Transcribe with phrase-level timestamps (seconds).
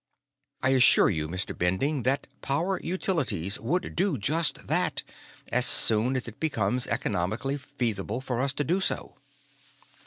[0.63, 1.55] "I assure you, Mr.
[1.55, 5.03] Bending, that Power Utilities would do just that
[5.51, 9.17] as soon as it became economically feasible for us to do so."